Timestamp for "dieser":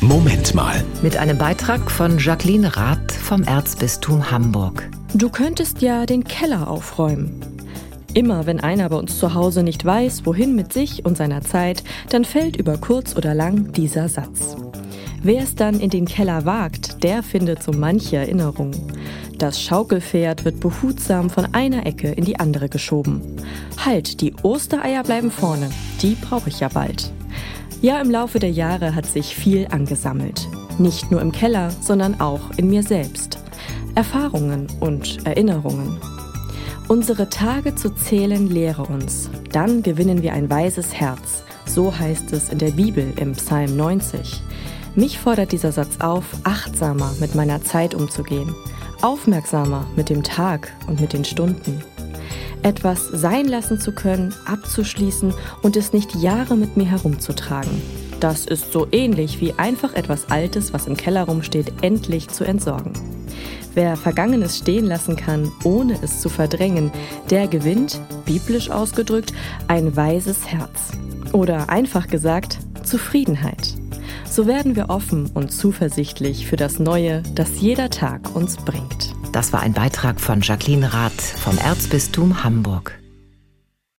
13.72-14.08, 45.52-45.70